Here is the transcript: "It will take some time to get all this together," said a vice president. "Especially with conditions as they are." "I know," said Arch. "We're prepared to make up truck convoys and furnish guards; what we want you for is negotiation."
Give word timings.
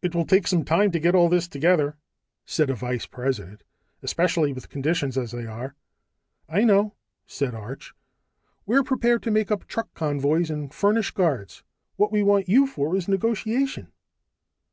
"It 0.00 0.14
will 0.14 0.24
take 0.26 0.46
some 0.46 0.64
time 0.64 0.92
to 0.92 1.00
get 1.00 1.16
all 1.16 1.28
this 1.28 1.48
together," 1.48 1.96
said 2.44 2.70
a 2.70 2.76
vice 2.76 3.04
president. 3.06 3.64
"Especially 4.00 4.52
with 4.52 4.68
conditions 4.68 5.18
as 5.18 5.32
they 5.32 5.44
are." 5.44 5.74
"I 6.48 6.62
know," 6.62 6.94
said 7.26 7.52
Arch. 7.52 7.92
"We're 8.64 8.84
prepared 8.84 9.24
to 9.24 9.32
make 9.32 9.50
up 9.50 9.66
truck 9.66 9.92
convoys 9.92 10.50
and 10.50 10.72
furnish 10.72 11.10
guards; 11.10 11.64
what 11.96 12.12
we 12.12 12.22
want 12.22 12.48
you 12.48 12.68
for 12.68 12.94
is 12.94 13.08
negotiation." 13.08 13.90